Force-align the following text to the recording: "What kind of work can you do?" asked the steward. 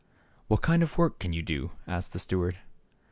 "What 0.47 0.63
kind 0.63 0.81
of 0.81 0.97
work 0.97 1.19
can 1.19 1.31
you 1.31 1.43
do?" 1.43 1.73
asked 1.87 2.13
the 2.13 2.17
steward. 2.17 2.57